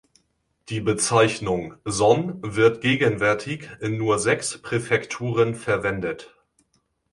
Die 0.69 0.79
Bezeichnung 0.81 1.75
"Son" 1.85 2.39
wird 2.41 2.81
gegenwärtig 2.81 3.69
in 3.81 3.97
nur 3.97 4.17
sechs 4.17 4.57
Präfekturen 4.59 5.53
verwendet. 5.53 6.35